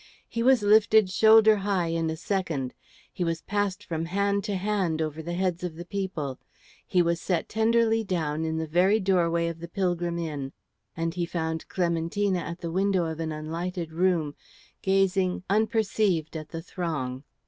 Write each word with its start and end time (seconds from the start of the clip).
He 0.27 0.41
was 0.41 0.63
lifted 0.63 1.11
shoulder 1.11 1.57
high 1.57 1.89
in 1.89 2.09
a 2.09 2.15
second; 2.17 2.73
he 3.13 3.23
was 3.23 3.43
passed 3.43 3.83
from 3.83 4.05
hand 4.05 4.43
to 4.45 4.55
hand 4.55 4.99
over 4.99 5.21
the 5.21 5.35
heads 5.35 5.63
of 5.63 5.75
the 5.75 5.85
people; 5.85 6.39
he 6.87 7.03
was 7.03 7.21
set 7.21 7.47
tenderly 7.47 8.03
down 8.03 8.43
in 8.43 8.57
the 8.57 8.65
very 8.65 8.99
doorway 8.99 9.47
of 9.47 9.59
the 9.59 9.67
Pilgrim 9.67 10.17
Inn, 10.17 10.53
and 10.97 11.13
he 11.13 11.27
found 11.27 11.67
Clementina 11.69 12.39
at 12.39 12.61
the 12.61 12.71
window 12.71 13.05
of 13.05 13.19
an 13.19 13.31
unlighted 13.31 13.91
room 13.93 14.33
gazing 14.81 15.43
unperceived 15.51 16.35
at 16.35 16.49
the 16.49 16.63
throng. 16.63 17.23